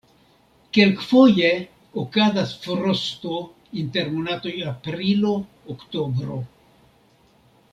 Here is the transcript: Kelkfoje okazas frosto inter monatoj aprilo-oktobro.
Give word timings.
Kelkfoje 0.75 1.51
okazas 2.03 2.55
frosto 2.63 3.35
inter 3.83 4.09
monatoj 4.15 4.55
aprilo-oktobro. 4.73 6.41